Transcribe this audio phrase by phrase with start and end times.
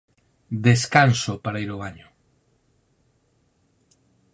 [0.67, 2.07] Descanso para ir ao baño.